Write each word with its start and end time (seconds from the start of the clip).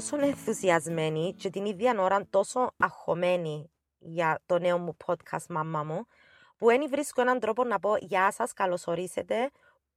τόσο 0.00 0.24
ενθουσιασμένη 0.24 1.34
και 1.34 1.50
την 1.50 1.64
ίδια 1.64 1.94
ώρα 1.98 2.26
τόσο 2.30 2.70
αγχωμένη 2.76 3.70
για 3.98 4.40
το 4.46 4.58
νέο 4.58 4.78
μου 4.78 4.96
podcast 5.06 5.46
μαμά 5.48 5.82
μου, 5.82 6.06
που 6.56 6.70
ένι 6.70 6.86
βρίσκω 6.86 7.20
έναν 7.20 7.40
τρόπο 7.40 7.64
να 7.64 7.78
πω 7.78 7.96
«Γεια 7.96 8.32
σας, 8.32 8.52
καλωσορίσετε», 8.52 9.50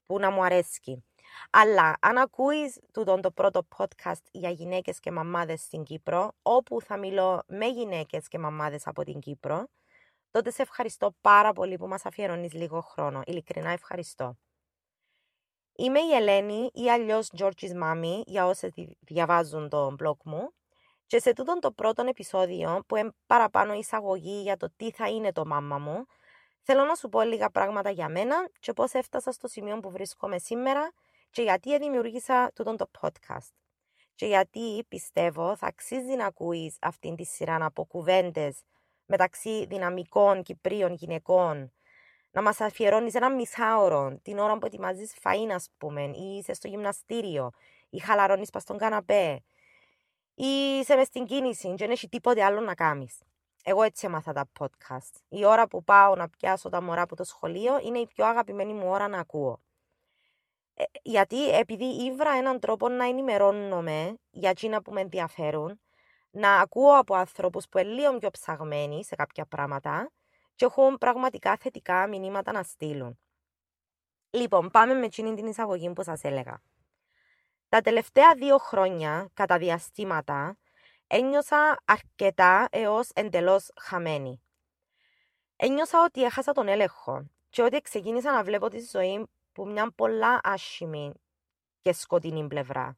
που 0.06 0.20
να 0.20 0.32
μου 0.32 0.44
αρέσει. 0.44 1.04
Αλλά 1.50 1.96
αν 2.00 2.18
ακούεις 2.18 2.80
τούτον 2.94 3.22
το 3.22 3.32
πρώτο 3.32 3.68
podcast 3.78 4.22
για 4.32 4.50
γυναίκες 4.50 5.00
και 5.00 5.12
μαμάδες 5.12 5.62
στην 5.62 5.84
Κύπρο, 5.84 6.32
όπου 6.42 6.82
θα 6.82 6.98
μιλώ 6.98 7.44
με 7.48 7.66
γυναίκες 7.66 8.28
και 8.28 8.40
μαμάδες 8.40 8.88
από 8.88 9.04
την 9.04 9.20
Κύπρο, 9.20 9.68
τότε 10.32 10.52
σε 10.52 10.62
ευχαριστώ 10.62 11.16
πάρα 11.22 11.54
πολύ 11.54 11.78
που 11.78 11.88
μας 11.88 12.06
αφιερώνεις 12.06 12.54
λίγο 12.54 12.82
χρόνο. 12.82 13.22
Ειλικρινά 13.26 13.70
ευχαριστώ. 13.70 14.38
Είμαι 15.76 16.00
η 16.00 16.14
Ελένη 16.14 16.70
ή 16.74 16.90
αλλιώς 16.90 17.30
George's 17.38 17.84
Mommy 17.84 18.22
για 18.26 18.46
όσες 18.46 18.72
διαβάζουν 19.00 19.70
το 19.70 19.96
blog 20.04 20.18
μου 20.24 20.54
και 21.08 21.20
σε 21.20 21.34
τούτον 21.34 21.60
το 21.60 21.72
πρώτο 21.72 22.04
επεισόδιο 22.08 22.84
που 22.88 22.96
είναι 22.96 23.12
παραπάνω 23.26 23.74
εισαγωγή 23.74 24.42
για 24.42 24.58
το 24.58 24.68
τι 24.76 24.92
θα 24.92 25.10
είναι 25.10 25.32
το 25.32 25.46
μάμα 25.46 25.78
μου 25.78 26.06
θέλω 26.62 26.84
να 26.84 26.96
σου 26.96 27.10
πω 27.10 27.22
λίγα 27.22 27.50
πράγματα 27.50 27.90
για 27.90 28.10
μένα 28.10 28.50
και 28.60 28.74
πώς 28.74 28.94
έφτασα 28.94 29.32
στο 29.32 29.48
σημείο 29.48 29.80
που 29.80 29.92
βρίσκομαι 29.92 30.40
σήμερα 30.40 30.92
και 31.32 31.42
γιατί 31.42 31.78
δημιούργησα 31.78 32.52
τούτον 32.56 32.78
το 32.78 32.90
podcast. 33.02 33.54
Και 34.16 34.26
γιατί 34.26 34.86
πιστεύω 34.88 35.56
θα 35.56 35.68
αξίζει 35.68 36.16
να 36.16 36.26
ακούεις 36.26 36.78
αυτήν 36.82 37.16
τη 37.16 37.24
σειρά 37.24 37.66
από 37.66 37.86
κουβέντες 37.86 38.62
μεταξύ 39.06 39.66
δυναμικών 39.66 40.44
Κυπρίων 40.44 40.94
γυναικών 40.94 41.74
να 42.34 42.42
μας 42.42 42.62
αφιερώνεις 42.62 43.16
ένα 43.16 43.32
μισάωρο 43.32 44.20
την 44.22 44.38
ώρα 44.40 44.58
που 44.58 44.66
ετοιμάζεις 44.66 45.14
φαΐν, 45.24 45.52
ας 45.54 45.70
πούμε, 45.78 46.02
ή 46.02 46.38
είσαι 46.38 46.54
στο 46.54 46.68
γυμναστήριο, 46.68 47.52
ή 47.90 48.00
χαλαρώνεις 48.00 48.50
πας 48.50 48.62
στον 48.62 48.78
καναπέ, 48.78 49.44
ή 50.36 50.78
είσαι 50.80 50.96
μες 50.96 51.08
στην 51.08 51.26
κίνηση 51.26 51.68
και 51.68 51.76
δεν 51.76 51.92
έχει 51.92 52.10
τίποτε 52.10 52.44
άλλο 52.44 52.60
να 52.60 52.74
κάνεις. 52.76 53.22
Εγώ 53.64 53.84
έτσι 53.84 54.06
έμαθα 54.06 54.34
τα 54.34 54.50
podcast. 54.60 55.22
Η 55.30 55.46
ώρα 55.46 55.68
που 55.68 55.84
πάω 55.84 56.16
να 56.16 56.30
πιάσω 56.30 56.70
τα 56.70 56.82
μωρά 56.82 57.02
από 57.02 57.16
το 57.16 57.24
σχολείο 57.24 57.80
είναι 57.80 58.00
η 58.00 58.08
πιο 58.08 58.26
αγαπημένη 58.26 58.74
μου 58.74 58.90
ώρα 58.90 59.08
να 59.08 59.20
ακούω. 59.20 59.60
Ε, 60.74 60.84
γιατί 61.02 61.50
επειδή 61.50 61.86
ήβρα 61.86 62.32
έναν 62.32 62.60
τρόπο 62.60 62.90
να 62.90 63.06
ενημερώνομαι 63.06 64.18
για 64.32 64.50
εκείνα 64.50 64.82
που 64.82 64.92
με 64.92 65.02
ενδιαφέρουν, 65.02 65.80
να 66.32 66.54
ακούω 66.54 66.98
από 66.98 67.16
ανθρώπους 67.16 67.68
που 67.68 67.78
είναι 67.78 67.90
λίγο 67.90 68.18
πιο 68.18 68.30
ψαγμένοι 68.30 69.04
σε 69.04 69.16
κάποια 69.16 69.46
πράγματα 69.46 70.12
και 70.56 70.66
έχουν 70.66 70.98
πραγματικά 70.98 71.58
θετικά 71.58 72.08
μηνύματα 72.08 72.52
να 72.52 72.64
στείλουν. 72.64 73.20
Λοιπόν, 74.30 74.70
πάμε 74.70 74.94
με 74.94 75.06
εκείνη 75.06 75.34
την 75.34 75.46
εισαγωγή 75.46 75.94
που 75.94 76.04
σας 76.04 76.24
έλεγα. 76.24 76.62
Τα 77.70 77.82
τελευταία 77.82 78.36
δύο 78.36 78.58
χρόνια, 78.58 79.30
κατά 79.34 79.58
διαστήματα, 79.58 80.58
ένιωσα 81.08 81.82
αρκετά 81.86 82.68
έως 82.72 83.10
εντελώς 83.14 83.72
χαμένη. 83.82 84.42
Ένιωσα 85.56 86.04
ότι 86.04 86.24
έχασα 86.24 86.52
τον 86.52 86.68
έλεγχο 86.68 87.30
και 87.50 87.62
ότι 87.62 87.82
ξεκίνησα 87.82 88.32
να 88.32 88.44
βλέπω 88.44 88.70
τη 88.70 88.80
ζωή 88.80 89.28
που 89.52 89.68
μια 89.68 89.92
πολλά 89.92 90.40
άσχημη 90.44 91.14
και 91.82 91.94
σκοτεινή 91.94 92.48
πλευρά. 92.48 92.98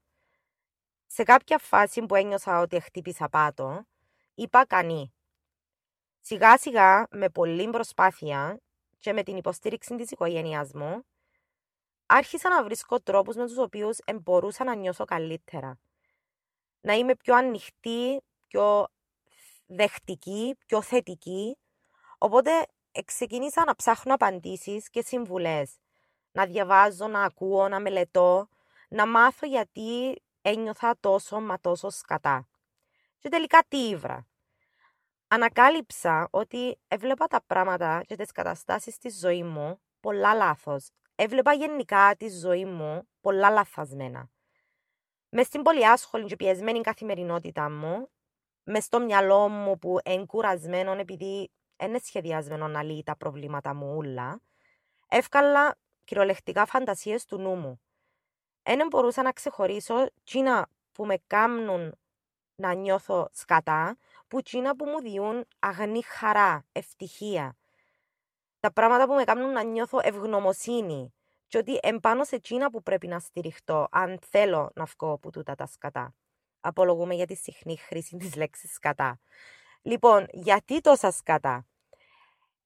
Σε 1.05 1.23
κάποια 1.23 1.57
φάση 1.57 2.05
που 2.05 2.15
ένιωσα 2.15 2.59
ότι 2.59 2.79
χτύπησα 2.79 3.29
πάτο, 3.29 3.85
είπα 4.35 4.65
κανεί 4.65 5.13
Σιγά 6.27 6.57
σιγά, 6.57 7.07
με 7.11 7.29
πολλή 7.29 7.69
προσπάθεια 7.69 8.59
και 8.99 9.13
με 9.13 9.23
την 9.23 9.37
υποστήριξη 9.37 9.95
της 9.95 10.11
οικογένειάς 10.11 10.73
μου, 10.73 11.05
άρχισα 12.05 12.49
να 12.49 12.63
βρίσκω 12.63 12.99
τρόπους 12.99 13.35
με 13.35 13.45
τους 13.45 13.57
οποίους 13.57 13.97
μπορούσα 14.21 14.63
να 14.63 14.75
νιώσω 14.75 15.05
καλύτερα. 15.05 15.79
Να 16.81 16.93
είμαι 16.93 17.15
πιο 17.15 17.35
ανοιχτή, 17.35 18.21
πιο 18.47 18.87
δεχτική, 19.65 20.55
πιο 20.65 20.81
θετική. 20.81 21.57
Οπότε 22.17 22.51
ξεκίνησα 23.05 23.65
να 23.65 23.75
ψάχνω 23.75 24.13
απαντήσεις 24.13 24.89
και 24.89 25.01
συμβουλές. 25.01 25.77
Να 26.31 26.45
διαβάζω, 26.45 27.07
να 27.07 27.23
ακούω, 27.23 27.67
να 27.67 27.79
μελετώ, 27.79 28.47
να 28.89 29.07
μάθω 29.07 29.45
γιατί 29.45 30.21
ένιωθα 30.41 30.95
τόσο 30.99 31.39
μα 31.39 31.59
τόσο 31.59 31.89
σκατά. 31.89 32.47
Και 33.19 33.29
τελικά 33.29 33.63
τι 33.67 33.77
ήβρα; 33.77 34.27
Ανακάλυψα 35.27 36.27
ότι 36.31 36.79
έβλεπα 36.87 37.27
τα 37.27 37.41
πράγματα 37.47 38.01
και 38.05 38.15
τις 38.15 38.31
καταστάσεις 38.31 38.93
στη 38.93 39.09
ζωή 39.09 39.43
μου 39.43 39.79
πολλά 39.99 40.33
λάθος. 40.33 40.89
Έβλεπα 41.15 41.53
γενικά 41.53 42.15
τη 42.17 42.29
ζωή 42.29 42.65
μου 42.65 43.07
πολλά 43.21 43.49
λαθασμένα. 43.49 44.29
Μες 45.29 45.47
στην 45.47 45.61
πολύ 45.61 45.87
άσχολη 45.87 46.25
και 46.25 46.35
πιεσμένη 46.35 46.81
καθημερινότητα 46.81 47.69
μου, 47.69 48.09
μες 48.63 48.83
στο 48.83 48.99
μυαλό 48.99 49.49
μου 49.49 49.77
που 49.79 49.97
εγκουρασμένο 50.03 50.91
επειδή 50.91 51.51
είναι 51.83 51.99
σχεδιασμένο 51.99 52.67
να 52.67 52.83
λύει 52.83 53.03
τα 53.03 53.15
προβλήματα 53.17 53.73
μου 53.73 53.95
όλα, 53.97 54.41
εύκαλα 55.07 55.75
κυριολεκτικά 56.03 56.65
φαντασίες 56.65 57.25
του 57.25 57.37
νου 57.37 57.55
μου. 57.55 57.81
Δεν 58.63 58.87
μπορούσα 58.87 59.21
να 59.21 59.31
ξεχωρίσω 59.31 60.09
τσίνα 60.23 60.67
που 60.91 61.05
με 61.05 61.17
κάνουν 61.27 61.97
να 62.55 62.73
νιώθω 62.73 63.29
σκατά 63.31 63.97
που 64.27 64.41
τσίνα 64.41 64.75
που 64.75 64.85
μου 64.85 65.01
διούν 65.01 65.45
αγνή 65.59 66.01
χαρά, 66.03 66.65
ευτυχία. 66.71 67.57
Τα 68.59 68.71
πράγματα 68.71 69.07
που 69.07 69.13
με 69.13 69.23
κάνουν 69.23 69.51
να 69.51 69.63
νιώθω 69.63 69.99
ευγνωμοσύνη 70.03 71.13
και 71.47 71.57
ότι 71.57 71.79
εμπάνω 71.81 72.23
σε 72.23 72.39
τσίνα 72.39 72.69
που 72.69 72.83
πρέπει 72.83 73.07
να 73.07 73.19
στηριχτώ 73.19 73.87
αν 73.91 74.19
θέλω 74.29 74.71
να 74.75 74.85
βγω 74.85 75.11
από 75.11 75.31
τούτα 75.31 75.55
τα 75.55 75.65
σκατά. 75.65 76.15
Απολογούμε 76.59 77.15
για 77.15 77.25
τη 77.25 77.35
συχνή 77.35 77.77
χρήση 77.77 78.17
της 78.17 78.35
λέξης 78.35 78.73
σκατά. 78.73 79.19
Λοιπόν, 79.81 80.27
γιατί 80.31 80.81
τόσα 80.81 81.11
σκατά; 81.11 81.65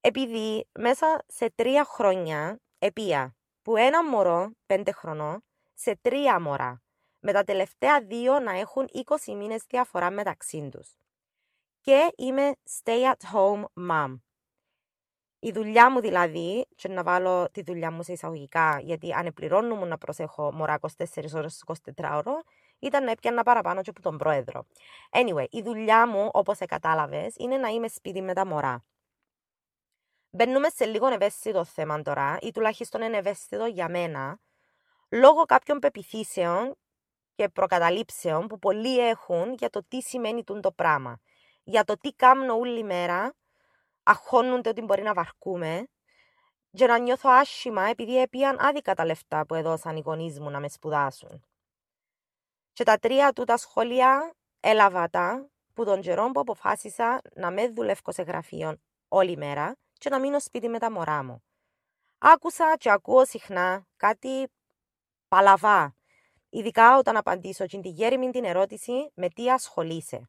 Επειδή 0.00 0.68
μέσα 0.78 1.24
σε 1.26 1.50
τρία 1.54 1.84
χρόνια 1.84 2.60
επία 2.78 3.36
που 3.62 3.76
ένα 3.76 4.04
μωρό 4.04 4.50
πέντε 4.66 4.92
χρονών 4.92 5.44
σε 5.74 5.98
τρία 6.02 6.40
μωρά 6.40 6.82
με 7.18 7.32
τα 7.32 7.44
τελευταία 7.44 8.00
δύο 8.00 8.38
να 8.38 8.58
έχουν 8.58 8.88
20 9.26 9.34
μήνες 9.34 9.64
διαφορά 9.68 10.10
μεταξύ 10.10 10.68
τους 10.72 10.99
και 11.80 12.12
είμαι 12.16 12.52
stay 12.82 13.12
at 13.12 13.34
home 13.34 13.64
mom. 13.90 14.20
Η 15.42 15.52
δουλειά 15.52 15.90
μου 15.90 16.00
δηλαδή, 16.00 16.66
και 16.74 16.88
να 16.88 17.02
βάλω 17.02 17.50
τη 17.52 17.62
δουλειά 17.62 17.90
μου 17.90 18.02
σε 18.02 18.12
εισαγωγικά, 18.12 18.80
γιατί 18.80 19.12
αν 19.12 19.32
πληρώνω 19.34 19.84
να 19.84 19.98
προσέχω 19.98 20.52
μωρά 20.52 20.78
24 20.80 21.06
ώρες 21.34 21.64
24 21.66 22.10
ώρο, 22.12 22.42
ήταν 22.78 23.04
να 23.04 23.10
έπιανα 23.10 23.42
παραπάνω 23.42 23.82
και 23.82 23.90
από 23.90 24.02
τον 24.02 24.16
πρόεδρο. 24.16 24.66
Anyway, 25.10 25.44
η 25.50 25.62
δουλειά 25.62 26.06
μου, 26.08 26.28
όπως 26.32 26.58
κατάλαβες, 26.58 27.34
είναι 27.36 27.56
να 27.56 27.68
είμαι 27.68 27.88
σπίτι 27.88 28.22
με 28.22 28.34
τα 28.34 28.46
μωρά. 28.46 28.84
Μπαίνουμε 30.30 30.68
σε 30.68 30.84
λίγο 30.84 31.06
ευαίσθητο 31.06 31.64
θέμα 31.64 32.02
τώρα, 32.02 32.38
ή 32.40 32.50
τουλάχιστον 32.50 33.02
είναι 33.02 33.16
ευαίσθητο 33.16 33.66
για 33.66 33.88
μένα, 33.88 34.38
λόγω 35.08 35.44
κάποιων 35.44 35.78
πεπιθήσεων 35.78 36.76
και 37.34 37.48
προκαταλήψεων 37.48 38.46
που 38.46 38.58
πολλοί 38.58 39.08
έχουν 39.08 39.52
για 39.52 39.70
το 39.70 39.84
τι 39.88 40.00
σημαίνει 40.00 40.44
το 40.44 40.72
πράγμα 40.72 41.20
για 41.70 41.84
το 41.84 41.98
τι 41.98 42.12
κάνω 42.12 42.58
όλη 42.58 42.84
μέρα, 42.84 43.34
αχώνονται 44.02 44.68
ότι 44.68 44.80
μπορεί 44.82 45.02
να 45.02 45.14
βαρκούμε 45.14 45.88
και 46.70 46.86
να 46.86 46.98
νιώθω 46.98 47.30
άσχημα 47.30 47.82
επειδή 47.82 48.20
έπιαν 48.20 48.56
άδικα 48.60 48.94
τα 48.94 49.04
λεφτά 49.04 49.46
που 49.46 49.54
έδωσαν 49.54 49.96
οι 49.96 50.00
γονείς 50.00 50.40
μου 50.40 50.50
να 50.50 50.60
με 50.60 50.68
σπουδάσουν. 50.68 51.44
Και 52.72 52.84
τα 52.84 52.98
τρία 52.98 53.32
τούτα 53.32 53.56
σχόλια 53.56 54.34
έλαβα 54.60 55.08
τα 55.08 55.48
που 55.74 55.84
τον 55.84 56.00
καιρό 56.00 56.30
που 56.30 56.40
αποφάσισα 56.40 57.20
να 57.34 57.50
με 57.50 57.68
δουλεύω 57.68 58.12
σε 58.12 58.22
γραφείο 58.22 58.76
όλη 59.08 59.36
μέρα 59.36 59.76
και 59.92 60.10
να 60.10 60.18
μείνω 60.18 60.40
σπίτι 60.40 60.68
με 60.68 60.78
τα 60.78 60.90
μωρά 60.90 61.24
μου. 61.24 61.42
Άκουσα 62.18 62.76
και 62.78 62.90
ακούω 62.90 63.24
συχνά 63.24 63.86
κάτι 63.96 64.48
παλαβά, 65.28 65.94
ειδικά 66.50 66.98
όταν 66.98 67.16
απαντήσω 67.16 67.66
την 67.66 67.80
γέριμη 67.84 68.30
την 68.30 68.44
ερώτηση 68.44 69.10
με 69.14 69.28
τι 69.28 69.50
ασχολείσαι. 69.50 70.28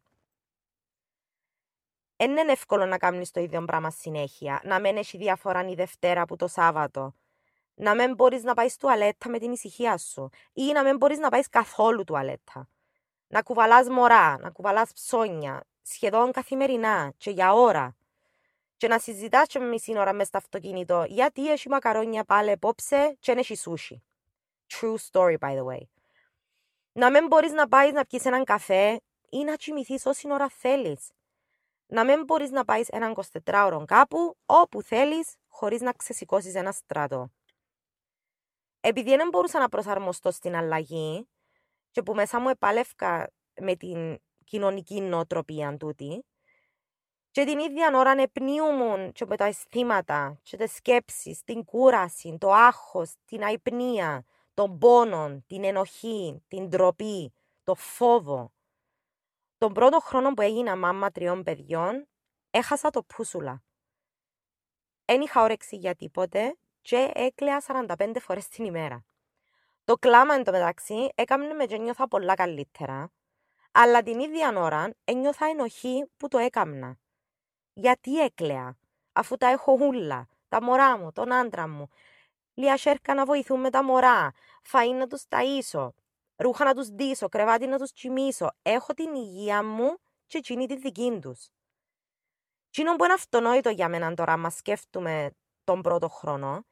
Δεν 2.22 2.38
είναι 2.38 2.52
εύκολο 2.52 2.86
να 2.86 2.98
κάνει 2.98 3.28
το 3.28 3.40
ίδιο 3.40 3.66
πράγμα 3.66 3.90
συνέχεια. 3.92 4.62
Να 4.64 4.80
μην 4.80 4.98
έχει 4.98 5.18
διαφορά 5.18 5.70
η 5.70 5.74
Δευτέρα 5.74 6.22
από 6.22 6.36
το 6.36 6.48
Σάββατο. 6.48 7.16
Να 7.74 7.96
μην 7.96 8.16
μπορείς 8.16 8.44
να 8.44 8.54
πάεις 8.54 8.78
τουαλέτα 8.78 9.30
με 9.30 9.40
την 9.40 9.52
ησυχία 9.52 9.98
σου. 9.98 10.30
Ή 10.54 10.72
να 10.72 10.84
μην 10.84 10.98
μπορείς 10.98 11.18
να 11.18 11.30
πάεις 11.30 11.50
καθόλου 11.50 12.04
τουαλέτα. 12.04 12.70
Να 13.28 13.42
κουβαλάς 13.42 13.90
μωρά, 13.90 14.38
να 14.40 14.50
κουβαλάς 14.50 14.94
ψώνια, 14.94 15.64
σχεδόν 15.82 16.32
καθημερινά 16.32 17.14
και 17.18 17.30
για 17.30 17.54
ώρα. 17.54 17.96
Και 18.78 18.88
να 18.88 19.00
συζητάς 19.00 19.48
και 19.48 19.60
με 19.60 19.66
μισή 19.66 19.98
ώρα 19.98 20.14
μες 20.14 20.28
στο 20.28 20.38
αυτοκίνητο 20.38 21.06
γιατί 21.08 21.52
έχει 21.52 21.70
μακαρόνια 21.70 22.24
πάλι 22.24 22.52
απόψε 22.52 23.18
και 23.20 23.32
έχει 23.32 23.56
σούσι. 23.56 24.04
True 24.74 24.96
story, 25.12 25.38
by 25.38 25.58
the 25.58 25.66
way. 25.66 25.84
Να 26.92 27.12
μην 27.12 27.28
μπορείς 27.28 27.52
να 27.52 27.68
πάεις 27.68 27.94
να 27.94 28.06
πιεις 28.06 28.26
έναν 28.26 28.44
καφέ 28.44 29.02
ή 29.30 29.44
να 29.44 29.56
τσιμηθεί 29.56 30.00
όση 30.04 30.32
ώρα 30.32 30.50
θέλεις 30.50 31.12
να 31.92 32.06
μην 32.06 32.24
μπορείς 32.24 32.50
να 32.50 32.66
πάεις 32.66 32.88
έναν 32.88 33.16
24ωρο 33.44 33.84
κάπου 33.86 34.38
όπου 34.46 34.82
θέλεις 34.82 35.36
χωρίς 35.48 35.82
να 35.82 35.92
ξεσηκώσεις 35.92 36.56
ένα 36.56 36.72
στρατό. 36.72 37.32
Επειδή 38.80 39.16
δεν 39.16 39.30
μπορούσα 39.30 39.60
να 39.60 39.70
προσαρμοστώ 39.70 40.32
στην 40.32 40.56
αλλαγή 40.56 41.28
και 41.92 42.02
που 42.02 42.14
μέσα 42.14 42.40
μου 42.40 42.50
επάλευκα 42.50 43.32
με 43.62 43.76
την 43.76 44.20
κοινωνική 44.44 45.02
νοοτροπία 45.02 45.78
τούτη. 45.78 46.26
Και 47.32 47.44
την 47.46 47.60
ίδια 47.60 47.92
ώρα 47.96 48.12
επνίουμουν 48.12 49.12
και 49.12 49.26
με 49.26 49.38
τα 49.38 49.46
αισθήματα 49.46 50.40
και 50.44 50.58
τις 50.58 50.76
σκέψεις, 50.76 51.44
την 51.44 51.66
κούραση, 51.66 52.38
το 52.40 52.52
άγχος, 52.52 53.14
την 53.26 53.44
αϊπνία, 53.44 54.26
τον 54.54 54.78
πόνο, 54.78 55.44
την 55.48 55.64
ενοχή, 55.64 56.44
την 56.48 56.68
ντροπή, 56.68 57.34
το 57.64 57.76
φόβο. 57.76 58.52
Τον 59.62 59.74
πρώτο 59.74 60.00
χρόνο 60.00 60.34
που 60.34 60.42
έγινα 60.42 60.76
μάμα 60.76 61.12
τριών 61.12 61.44
παιδιών, 61.44 62.08
έχασα 62.52 62.90
το 62.90 63.04
πούσουλα. 63.04 63.64
Εν 65.06 65.22
είχα 65.22 65.42
όρεξη 65.42 65.76
για 65.76 65.96
τίποτε 65.96 66.58
και 66.82 67.12
έκλαια 67.14 67.64
45 67.68 68.16
φορές 68.20 68.48
την 68.48 68.66
ημέρα. 68.66 69.06
Το 69.84 69.96
κλάμα 69.96 70.34
εν 70.34 70.44
τω 70.44 70.52
μεταξύ 70.52 71.10
έκαμνε 71.16 71.54
με 71.54 71.66
και 71.66 71.78
νιώθα 71.78 72.08
πολλά 72.08 72.34
καλύτερα, 72.34 73.12
αλλά 73.72 74.04
την 74.04 74.20
ίδια 74.20 74.54
ώρα 74.56 74.94
ένιωθα 75.04 75.46
ενοχή 75.46 76.10
που 76.18 76.28
το 76.28 76.38
έκαμνα. 76.38 76.98
Γιατί 77.74 78.20
έκλαια, 78.20 78.78
αφού 79.14 79.38
τα 79.38 79.48
έχω 79.48 79.78
ούλα, 79.80 80.28
τα 80.50 80.64
μωρά 80.64 80.98
μου, 80.98 81.12
τον 81.12 81.34
άντρα 81.34 81.68
μου, 81.68 81.88
λία 82.54 82.78
σέρκα 82.78 83.14
να 83.14 83.26
βοηθούν 83.26 83.60
με 83.60 83.70
τα 83.70 83.84
μωρά, 83.84 84.32
φαΐ 84.72 84.96
να 84.98 85.08
τους 85.08 85.24
ταΐσω, 85.30 85.90
ρούχα 86.42 86.64
να 86.64 86.74
τους 86.74 86.90
ντύσω, 86.90 87.30
κρεβάτι 87.30 87.68
να 87.68 87.78
τους 87.78 87.92
τσιμήσω. 87.92 88.50
Έχω 88.62 88.94
την 88.94 89.16
υγεία 89.16 89.64
μου 89.64 89.98
και 90.26 90.38
εκείνη 90.38 90.66
τη 90.66 90.78
δική 90.78 91.20
τους. 91.22 91.50
Τι 92.70 92.84
που 92.84 93.04
είναι 93.04 93.14
αυτονόητο 93.14 93.70
για 93.70 93.90
μένα 93.90 94.14
τώρα, 94.14 94.38
μα 94.38 94.50
σκέφτομαι 94.50 95.32
τον 95.64 95.82
πρώτο 95.82 96.08
χρόνο, 96.08 96.66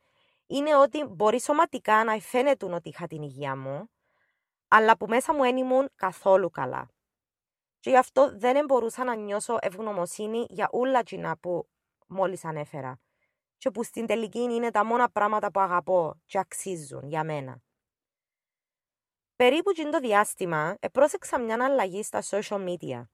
είναι 0.47 0.75
ότι 0.75 1.03
μπορεί 1.03 1.41
σωματικά 1.41 2.03
να 2.03 2.19
φαίνεται 2.19 2.65
ότι 2.65 2.89
είχα 2.89 3.07
την 3.07 3.21
υγεία 3.21 3.55
μου, 3.55 3.89
αλλά 4.67 4.97
που 4.97 5.05
μέσα 5.05 5.33
μου 5.33 5.41
δεν 5.41 5.57
ήμουν 5.57 5.89
καθόλου 5.95 6.49
καλά. 6.49 6.89
Και 7.79 7.89
γι' 7.89 7.97
αυτό 7.97 8.37
δεν 8.37 8.65
μπορούσα 8.65 9.03
να 9.03 9.15
νιώσω 9.15 9.57
ευγνωμοσύνη 9.61 10.45
για 10.49 10.67
όλα 10.71 10.99
εκείνα 10.99 11.37
που 11.37 11.69
μόλις 12.07 12.45
ανέφερα. 12.45 12.99
Και 13.57 13.71
που 13.71 13.83
στην 13.83 14.05
τελική 14.05 14.39
είναι 14.39 14.71
τα 14.71 14.85
μόνα 14.85 15.09
πράγματα 15.09 15.51
που 15.51 15.59
αγαπώ 15.59 16.21
και 16.25 16.39
αξίζουν 16.39 17.07
για 17.07 17.23
μένα. 17.23 17.61
Περίπου 19.39 19.71
το 19.91 19.99
διάστημα, 19.99 20.77
επρόσεξα 20.79 21.39
μια 21.39 21.65
αλλαγή 21.65 22.03
στα 22.03 22.23
social 22.29 22.67
media. 22.67 23.07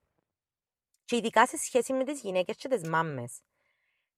Και 1.05 1.15
ειδικά 1.15 1.47
σε 1.47 1.57
σχέση 1.57 1.93
με 1.93 2.03
τις 2.03 2.21
γυναίκες 2.21 2.55
και 2.55 2.67
τις 2.67 2.87
μάμες. 2.89 3.41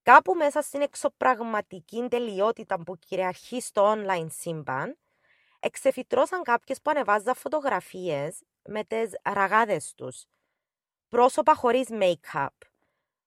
Κάπου 0.01 0.33
μέσα 0.33 0.61
στην 0.61 0.81
εξωπραγματική 0.81 2.07
τελειότητα 2.09 2.83
που 2.83 2.97
κυριαρχεί 2.97 3.61
στο 3.61 3.93
online 3.95 4.27
σύμπαν, 4.29 4.97
εξεφυτρώσαν 5.59 6.43
κάποιες 6.43 6.81
που 6.81 6.89
ανεβάζαν 6.89 7.35
φωτογραφίες 7.35 8.43
με 8.63 8.83
τις 8.83 9.11
ραγάδες 9.23 9.93
τους. 9.93 10.25
Πρόσωπα 11.09 11.55
χωρίς 11.55 11.87
make-up. 11.91 12.47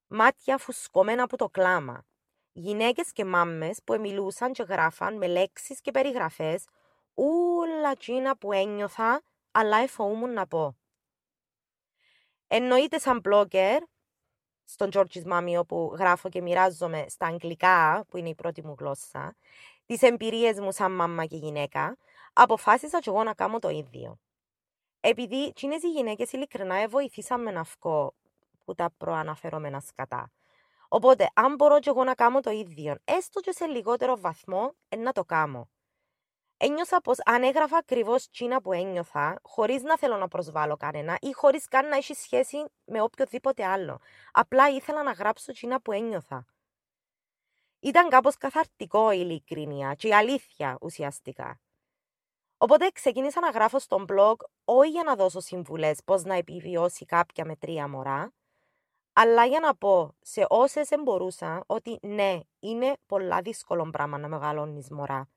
Μάτια 0.06 0.58
φουσκωμένα 0.58 1.22
από 1.22 1.36
το 1.36 1.48
κλάμα. 1.48 2.06
Γυναίκες 2.52 3.12
και 3.12 3.24
μάμες 3.24 3.78
που 3.84 4.00
μιλούσαν 4.00 4.52
και 4.52 4.62
γράφαν 4.62 5.16
με 5.16 5.26
λέξεις 5.26 5.80
και 5.80 5.90
περιγραφές 5.90 6.64
όλα 7.14 7.90
εκείνα 7.90 8.36
που 8.36 8.52
ένιωθα, 8.52 9.22
αλλά 9.50 9.76
εφοούμουν 9.76 10.32
να 10.32 10.46
πω. 10.46 10.76
Εννοείται 12.46 12.98
σαν 12.98 13.20
blogger, 13.24 13.78
στον 14.64 14.90
George's 14.92 15.32
Mommy 15.32 15.54
όπου 15.58 15.94
γράφω 15.98 16.28
και 16.28 16.40
μοιράζομαι 16.40 17.04
στα 17.08 17.26
αγγλικά, 17.26 18.04
που 18.08 18.16
είναι 18.16 18.28
η 18.28 18.34
πρώτη 18.34 18.66
μου 18.66 18.74
γλώσσα, 18.78 19.36
τις 19.86 20.02
εμπειρίες 20.02 20.60
μου 20.60 20.72
σαν 20.72 20.92
μάμα 20.92 21.26
και 21.26 21.36
γυναίκα, 21.36 21.96
αποφάσισα 22.32 22.98
και 23.00 23.10
εγώ 23.10 23.22
να 23.22 23.34
κάνω 23.34 23.58
το 23.58 23.68
ίδιο. 23.68 24.18
Επειδή 25.00 25.44
εκείνες 25.44 25.82
οι 25.82 25.90
γυναίκες 25.90 26.32
ειλικρινά 26.32 26.88
βοηθήσαν 26.88 27.42
με 27.42 27.50
να 27.50 27.62
βγω 27.62 28.14
που 28.64 28.74
τα 28.74 28.90
προαναφερόμενα 28.96 29.80
σκατά. 29.80 30.30
Οπότε, 30.88 31.30
αν 31.34 31.54
μπορώ 31.54 31.78
και 31.78 31.88
εγώ 31.88 32.04
να 32.04 32.14
κάνω 32.14 32.40
το 32.40 32.50
ίδιο, 32.50 32.96
έστω 33.04 33.40
και 33.40 33.52
σε 33.52 33.66
λιγότερο 33.66 34.18
βαθμό, 34.18 34.74
να 34.96 35.12
το 35.12 35.24
κάνω. 35.24 35.68
Ένιωσα 36.62 37.00
πως 37.00 37.16
αν 37.24 37.42
έγραφα 37.42 37.76
ακριβώς 37.76 38.30
τσίνα 38.30 38.60
που 38.60 38.72
ένιωθα, 38.72 39.40
χωρίς 39.42 39.82
να 39.82 39.98
θέλω 39.98 40.16
να 40.16 40.28
προσβάλλω 40.28 40.76
κανένα 40.76 41.16
ή 41.20 41.32
χωρίς 41.32 41.68
καν 41.68 41.88
να 41.88 41.96
έχει 41.96 42.14
σχέση 42.14 42.64
με 42.84 43.00
οποιοδήποτε 43.02 43.64
άλλο. 43.64 44.00
Απλά 44.32 44.68
ήθελα 44.68 45.02
να 45.02 45.12
γράψω 45.12 45.52
τσίνα 45.52 45.80
που 45.80 45.92
ένιωθα. 45.92 46.44
Ήταν 47.80 48.08
κάπως 48.08 48.36
καθαρτικό 48.36 49.12
η 49.12 49.18
ειλικρίνεια 49.20 49.94
και 49.94 50.08
η 50.08 50.14
αλήθεια 50.14 50.78
ουσιαστικά. 50.80 51.60
Οπότε 52.56 52.90
ξεκίνησα 52.90 53.40
να 53.40 53.50
γράφω 53.50 53.78
στο 53.78 54.04
blog 54.08 54.34
όχι 54.64 54.90
για 54.90 55.02
να 55.02 55.14
δώσω 55.14 55.40
συμβουλές 55.40 56.00
πώς 56.04 56.24
να 56.24 56.34
επιβιώσει 56.34 57.04
κάποια 57.04 57.44
με 57.44 57.56
τρία 57.56 57.88
μωρά, 57.88 58.32
αλλά 59.12 59.44
για 59.44 59.60
να 59.60 59.76
πω 59.76 60.14
σε 60.20 60.46
όσες 60.48 60.88
μπορούσα 61.02 61.64
ότι 61.66 61.98
ναι, 62.02 62.40
είναι 62.58 62.96
πολλά 63.06 63.40
δύσκολο 63.40 63.90
πράγμα 63.90 64.18
να 64.18 64.28
μεγαλώνεις 64.28 64.90
μωρά 64.90 65.28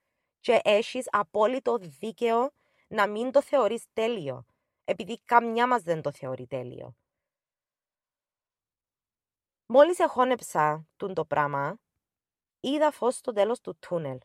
και 0.43 0.59
έχεις 0.63 1.07
απόλυτο 1.11 1.77
δίκαιο 1.77 2.51
να 2.87 3.07
μην 3.07 3.31
το 3.31 3.41
θεωρείς 3.41 3.85
τέλειο, 3.93 4.45
επειδή 4.83 5.21
καμιά 5.25 5.67
μας 5.67 5.81
δεν 5.81 6.01
το 6.01 6.11
θεωρεί 6.11 6.47
τέλειο. 6.47 6.95
Μόλις 9.65 9.99
εχώνεψα 9.99 10.87
τούν 10.95 11.13
το 11.13 11.25
πράγμα, 11.25 11.79
είδα 12.59 12.91
φως 12.91 13.15
στο 13.15 13.31
τέλος 13.31 13.61
του 13.61 13.77
τούνελ. 13.79 14.17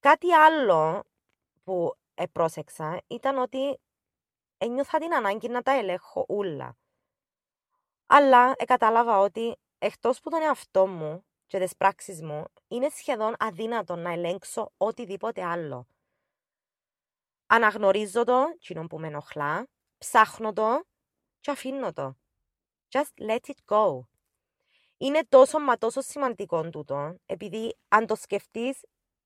Κάτι 0.00 0.32
άλλο 0.32 1.04
που 1.64 1.94
επρόσεξα 2.14 3.02
ήταν 3.06 3.38
ότι 3.38 3.80
ένιωθα 4.58 4.98
την 4.98 5.14
ανάγκη 5.14 5.48
να 5.48 5.62
τα 5.62 5.72
ελέγχω 5.72 6.24
όλα. 6.28 6.76
Αλλά 8.06 8.54
κατάλαβα 8.54 9.18
ότι 9.18 9.56
εκτός 9.78 10.20
που 10.20 10.30
τον 10.30 10.42
εαυτό 10.42 10.86
μου 10.86 11.27
και 11.48 11.58
τις 11.58 11.76
πράξεις 11.76 12.22
μου, 12.22 12.44
είναι 12.68 12.88
σχεδόν 12.88 13.34
αδύνατο 13.38 13.96
να 13.96 14.12
ελέγξω 14.12 14.72
οτιδήποτε 14.76 15.44
άλλο. 15.44 15.86
Αναγνωρίζω 17.46 18.24
το, 18.24 18.44
κοινό 18.58 18.86
που 18.86 18.98
με 18.98 19.06
ενοχλά, 19.06 19.68
ψάχνω 19.98 20.52
το 20.52 20.84
και 21.40 21.50
αφήνω 21.50 21.92
το. 21.92 22.16
Just 22.88 23.28
let 23.28 23.38
it 23.38 23.76
go. 23.76 24.00
Είναι 24.96 25.20
τόσο 25.28 25.58
μα 25.58 25.76
τόσο 25.78 26.00
σημαντικό 26.00 26.70
τούτο, 26.70 27.14
επειδή 27.26 27.76
αν 27.88 28.06
το 28.06 28.14
σκεφτείς, 28.14 28.80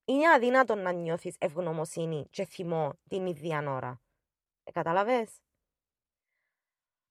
είναι 0.04 0.28
αδύνατο 0.28 0.74
να 0.74 0.92
νιώθεις 0.92 1.36
ευγνωμοσύνη 1.38 2.26
και 2.30 2.44
θυμό 2.44 2.92
την 3.08 3.26
ίδια 3.26 3.64
ώρα. 3.68 4.00
Ε, 4.64 4.70
καταλαβες; 4.70 5.30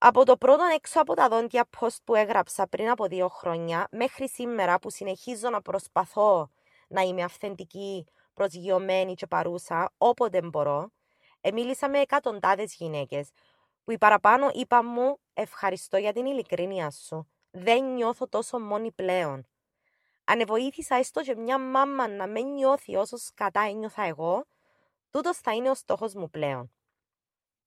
Από 0.03 0.25
το 0.25 0.37
πρώτο 0.37 0.63
έξω 0.63 1.01
από 1.01 1.13
τα 1.13 1.27
δόντια 1.27 1.69
post 1.79 1.97
που 2.03 2.15
έγραψα 2.15 2.67
πριν 2.67 2.89
από 2.89 3.05
δύο 3.05 3.27
χρόνια 3.27 3.87
μέχρι 3.91 4.29
σήμερα 4.29 4.79
που 4.79 4.89
συνεχίζω 4.89 5.49
να 5.49 5.61
προσπαθώ 5.61 6.49
να 6.87 7.01
είμαι 7.01 7.23
αυθεντική, 7.23 8.05
προσγειωμένη 8.33 9.13
και 9.13 9.27
παρούσα 9.27 9.91
όποτε 9.97 10.41
μπορώ, 10.41 10.91
μίλησα 11.53 11.89
με 11.89 11.99
εκατοντάδες 11.99 12.75
γυναίκες 12.75 13.29
που 13.83 13.91
οι 13.91 13.97
παραπάνω 13.97 14.49
είπαν 14.53 14.85
μου 14.85 15.17
ευχαριστώ 15.33 15.97
για 15.97 16.13
την 16.13 16.25
ειλικρίνεια 16.25 16.91
σου. 16.91 17.27
Δεν 17.51 17.93
νιώθω 17.93 18.27
τόσο 18.27 18.59
μόνη 18.59 18.91
πλέον. 18.91 19.47
Αν 20.23 20.43
βοήθησα 20.47 20.95
έστω 20.95 21.21
και 21.21 21.35
μια 21.35 21.59
μάμα 21.59 22.07
να 22.07 22.27
με 22.27 22.39
νιώθει 22.41 22.95
όσος 22.95 23.21
σκατά 23.21 23.61
ένιωθα 23.61 24.03
εγώ, 24.03 24.45
τούτος 25.11 25.37
θα 25.37 25.53
είναι 25.53 25.69
ο 25.69 25.73
στόχος 25.73 26.13
μου 26.13 26.29
πλέον. 26.29 26.71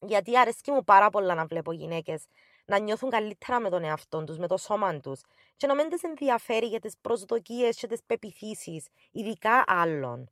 Γιατί 0.07 0.39
αρέσκει 0.39 0.71
μου 0.71 0.85
πάρα 0.85 1.11
πολλά 1.11 1.35
να 1.35 1.47
βλέπω 1.47 1.73
γυναίκες 1.73 2.27
να 2.65 2.79
νιώθουν 2.79 3.11
καλύτερα 3.11 3.61
με 3.61 3.71
τον 3.71 3.85
εαυτό 3.85 4.25
τους, 4.25 4.39
με 4.39 4.47
το 4.47 4.57
σώμα 4.57 5.01
τους, 5.01 5.21
και 5.57 5.67
να 5.67 5.75
μην 5.75 5.89
τις 5.89 6.03
ενδιαφέρει 6.03 6.67
για 6.67 6.81
τις 6.81 6.99
προσδοκίες 7.01 7.77
και 7.77 7.87
τις 7.87 8.03
πεπιθήσεις, 8.07 8.87
ειδικά 9.11 9.65
άλλων. 9.67 10.31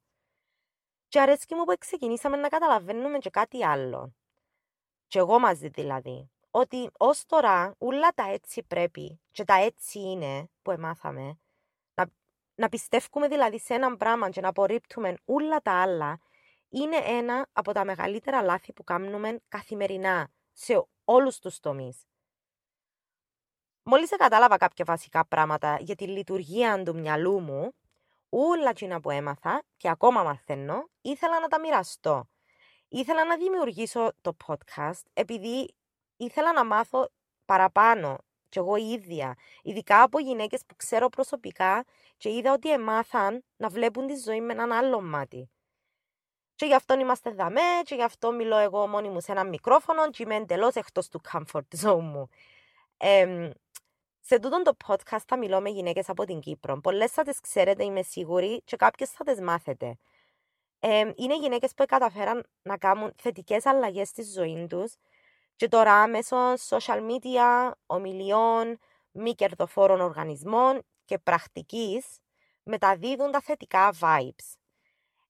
Και 1.08 1.20
αρέσκει 1.20 1.54
μου 1.54 1.64
που 1.64 1.74
ξεκινήσαμε 1.78 2.36
να 2.36 2.48
καταλαβαίνουμε 2.48 3.18
και 3.18 3.30
κάτι 3.30 3.64
άλλο. 3.64 4.14
Και 5.06 5.18
εγώ 5.18 5.38
μαζί 5.38 5.68
δηλαδή. 5.68 6.30
Ότι 6.50 6.90
ως 6.98 7.26
τώρα 7.26 7.74
όλα 7.78 8.08
τα 8.14 8.30
έτσι 8.30 8.62
πρέπει 8.62 9.20
και 9.30 9.44
τα 9.44 9.54
έτσι 9.54 9.98
είναι 9.98 10.50
που 10.62 10.70
εμάθαμε, 10.70 11.38
να, 11.94 12.06
να 12.54 12.68
πιστεύουμε 12.68 13.28
δηλαδή 13.28 13.58
σε 13.58 13.74
έναν 13.74 13.96
πράγμα 13.96 14.30
και 14.30 14.40
να 14.40 14.48
απορρίπτουμε 14.48 15.14
όλα 15.24 15.60
τα 15.62 15.72
άλλα 15.82 16.18
είναι 16.72 16.96
ένα 16.96 17.46
από 17.52 17.72
τα 17.72 17.84
μεγαλύτερα 17.84 18.42
λάθη 18.42 18.72
που 18.72 18.84
κάνουμε 18.84 19.40
καθημερινά 19.48 20.28
σε 20.52 20.86
όλους 21.04 21.38
τους 21.38 21.60
τομείς. 21.60 22.06
Μόλις 23.82 24.10
κατάλαβα 24.10 24.56
κάποια 24.56 24.84
βασικά 24.84 25.26
πράγματα 25.26 25.76
για 25.80 25.94
τη 25.94 26.06
λειτουργία 26.06 26.82
του 26.82 26.94
μυαλού 26.94 27.40
μου, 27.40 27.72
όλα 28.28 28.68
εκείνα 28.68 29.00
που 29.00 29.10
έμαθα 29.10 29.62
και 29.76 29.88
ακόμα 29.88 30.22
μαθαίνω, 30.22 30.88
ήθελα 31.00 31.40
να 31.40 31.48
τα 31.48 31.60
μοιραστώ. 31.60 32.28
Ήθελα 32.88 33.24
να 33.24 33.36
δημιουργήσω 33.36 34.12
το 34.20 34.36
podcast 34.46 35.02
επειδή 35.12 35.74
ήθελα 36.16 36.52
να 36.52 36.64
μάθω 36.64 37.10
παραπάνω 37.44 38.18
κι 38.48 38.58
εγώ 38.58 38.76
ίδια, 38.76 39.36
ειδικά 39.62 40.02
από 40.02 40.18
γυναίκες 40.18 40.64
που 40.66 40.76
ξέρω 40.76 41.08
προσωπικά 41.08 41.84
και 42.16 42.30
είδα 42.30 42.52
ότι 42.52 42.72
εμάθαν 42.72 43.44
να 43.56 43.68
βλέπουν 43.68 44.06
τη 44.06 44.16
ζωή 44.16 44.40
με 44.40 44.52
έναν 44.52 44.72
άλλο 44.72 45.00
μάτι. 45.00 45.50
Και 46.62 46.68
γι' 46.68 46.74
αυτό 46.74 46.98
είμαστε 46.98 47.30
δαμέ, 47.30 47.60
και 47.84 47.94
γι' 47.94 48.02
αυτό 48.02 48.32
μιλώ 48.32 48.56
εγώ 48.56 48.86
μόνη 48.86 49.08
μου 49.08 49.20
σε 49.20 49.32
ένα 49.32 49.44
μικρόφωνο, 49.44 50.10
και 50.10 50.22
είμαι 50.22 50.34
εντελώς 50.34 50.74
εκτός 50.74 51.08
του 51.08 51.20
comfort 51.32 51.82
zone 51.82 52.00
μου. 52.00 52.28
Ε, 52.96 53.50
σε 54.20 54.38
τούτο 54.38 54.62
το 54.62 54.76
podcast 54.86 55.22
θα 55.26 55.38
μιλώ 55.38 55.60
με 55.60 55.70
γυναίκες 55.70 56.08
από 56.08 56.24
την 56.24 56.40
Κύπρο. 56.40 56.80
Πολλές 56.80 57.12
θα 57.12 57.22
τις 57.22 57.40
ξέρετε, 57.40 57.84
είμαι 57.84 58.02
σίγουρη, 58.02 58.62
και 58.64 58.76
κάποιες 58.76 59.10
θα 59.10 59.24
τις 59.24 59.40
μάθετε. 59.40 59.98
Ε, 60.80 61.10
είναι 61.16 61.36
γυναίκες 61.38 61.74
που 61.74 61.84
καταφέραν 61.86 62.46
να 62.62 62.76
κάνουν 62.78 63.12
θετικές 63.16 63.66
αλλαγές 63.66 64.08
στη 64.08 64.22
ζωή 64.22 64.66
τους 64.68 64.94
και 65.56 65.68
τώρα 65.68 66.06
μέσω 66.08 66.36
social 66.68 67.00
media, 67.10 67.70
ομιλιών, 67.86 68.78
μη 69.10 69.34
κερδοφόρων 69.34 70.00
οργανισμών 70.00 70.82
και 71.04 71.18
πρακτικής 71.18 72.06
μεταδίδουν 72.62 73.30
τα 73.30 73.40
θετικά 73.40 73.92
vibes. 74.00 74.61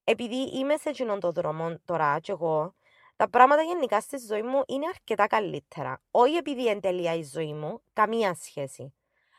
Επειδή 0.04 0.58
είμαι 0.58 0.76
σε 0.76 0.88
εκείνον 0.88 1.20
τον 1.20 1.32
δρόμο 1.32 1.80
τώρα 1.84 2.18
και 2.20 2.32
εγώ, 2.32 2.74
τα 3.16 3.30
πράγματα 3.30 3.62
γενικά 3.62 4.00
στη 4.00 4.18
ζωή 4.18 4.42
μου 4.42 4.62
είναι 4.66 4.86
αρκετά 4.86 5.26
καλύτερα. 5.26 6.02
Όχι 6.10 6.34
επειδή 6.36 6.62
είναι 6.62 6.80
τελεία 6.80 7.14
η 7.14 7.22
ζωή 7.22 7.54
μου, 7.54 7.82
καμία 7.92 8.34
σχέση. 8.34 8.94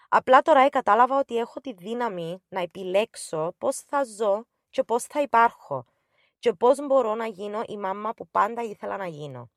Απλά 0.10 0.42
τώρα 0.42 0.70
κατάλαβα 0.70 1.20
ότι 1.20 1.38
έχω 1.38 1.60
τη 1.60 1.74
δύναμη 1.74 2.44
να 2.48 2.62
επιλέξω 2.62 3.56
πώς 3.58 3.78
θα 3.78 4.04
ζω 4.04 4.46
και 4.70 4.84
πώς 4.84 5.04
θα 5.04 5.22
υπάρχω 5.22 5.86
και 6.40 6.54
πώς 6.54 6.86
μπορώ 6.88 7.16
να 7.16 7.26
γίνω 7.26 7.62
η 7.68 7.78
μάμα 7.78 8.14
που 8.14 8.28
πάντα 8.28 8.62
ήθελα 8.62 8.98
να 8.98 9.08
γίνω. 9.08 9.50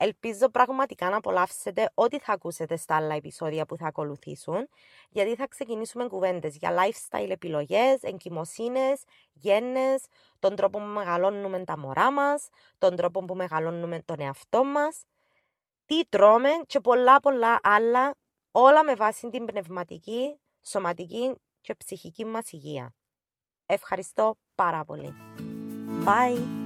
Ελπίζω 0.00 0.48
πραγματικά 0.48 1.10
να 1.10 1.16
απολαύσετε 1.16 1.90
ό,τι 1.94 2.18
θα 2.18 2.32
ακούσετε 2.32 2.76
στα 2.76 2.96
άλλα 2.96 3.14
επεισόδια 3.14 3.66
που 3.66 3.76
θα 3.76 3.86
ακολουθήσουν, 3.86 4.68
γιατί 5.08 5.34
θα 5.34 5.48
ξεκινήσουμε 5.48 6.06
κουβέντες 6.06 6.56
για 6.56 6.74
lifestyle 6.76 7.30
επιλογές, 7.30 8.02
εγκυμοσύνες, 8.02 9.02
γέννες, 9.32 10.04
τον 10.38 10.56
τρόπο 10.56 10.78
που 10.78 10.84
μεγαλώνουμε 10.84 11.64
τα 11.64 11.78
μωρά 11.78 12.12
μας, 12.12 12.48
τον 12.78 12.96
τρόπο 12.96 13.24
που 13.24 13.34
μεγαλώνουμε 13.34 14.02
τον 14.04 14.20
εαυτό 14.20 14.64
μας, 14.64 15.04
τι 15.86 16.06
τρώμε 16.08 16.50
και 16.66 16.80
πολλά 16.80 17.20
πολλά 17.20 17.58
άλλα, 17.62 18.14
όλα 18.50 18.84
με 18.84 18.94
βάση 18.94 19.30
την 19.30 19.44
πνευματική, 19.44 20.38
σωματική 20.62 21.34
και 21.60 21.74
ψυχική 21.74 22.24
μας 22.24 22.52
υγεία. 22.52 22.94
Ευχαριστώ 23.66 24.34
πάρα 24.54 24.84
πολύ. 24.84 25.14
Bye! 26.04 26.57